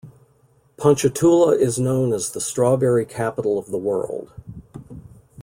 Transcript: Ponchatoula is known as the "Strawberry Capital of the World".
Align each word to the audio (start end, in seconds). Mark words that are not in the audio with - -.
Ponchatoula 0.77 1.55
is 1.57 1.77
known 1.77 2.11
as 2.11 2.31
the 2.31 2.41
"Strawberry 2.41 3.05
Capital 3.05 3.59
of 3.59 3.67
the 3.67 3.77
World". 3.77 4.31